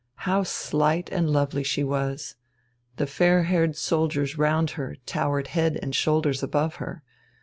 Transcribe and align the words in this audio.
How 0.25 0.41
slight 0.41 1.09
and 1.11 1.29
lonely 1.29 1.63
she 1.63 1.83
was! 1.83 2.33
The 2.95 3.05
fair 3.05 3.43
haired 3.43 3.77
soldiers 3.77 4.35
round 4.35 4.71
her 4.71 4.95
towered 5.05 5.49
head 5.49 5.77
and 5.79 5.93
shoulders 5.93 6.41
above 6.41 6.77
her. 6.77 7.03